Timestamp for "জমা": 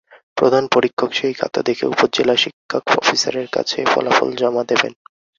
4.35-4.63